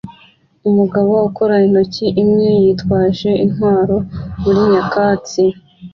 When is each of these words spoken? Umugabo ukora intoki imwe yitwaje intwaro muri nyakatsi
Umugabo 0.69 1.13
ukora 1.29 1.55
intoki 1.65 2.05
imwe 2.23 2.47
yitwaje 2.61 3.29
intwaro 3.45 3.97
muri 4.41 4.59
nyakatsi 4.71 5.43